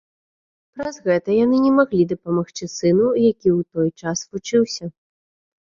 [0.77, 4.85] Праз гэта яны не маглі дапамагчы сыну, які ў той час вучыўся.